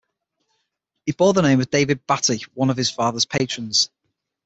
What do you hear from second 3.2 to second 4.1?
patrons.